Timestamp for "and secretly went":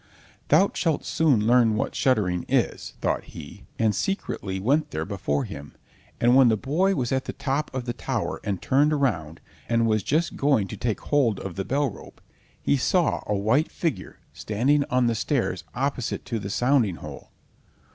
3.77-4.89